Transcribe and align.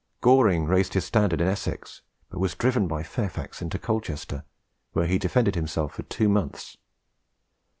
Goring 0.19 0.65
raised 0.65 0.95
his 0.95 1.05
standard 1.05 1.41
in 1.41 1.47
Essex, 1.47 2.01
but 2.31 2.39
was 2.39 2.55
driven 2.55 2.87
by 2.87 3.03
Fairfax 3.03 3.61
into 3.61 3.77
Colchester, 3.77 4.43
where 4.93 5.05
he 5.05 5.19
defended 5.19 5.53
himself 5.53 5.93
for 5.93 6.01
two 6.01 6.27
months. 6.27 6.75